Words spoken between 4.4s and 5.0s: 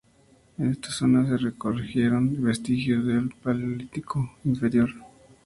Inferior.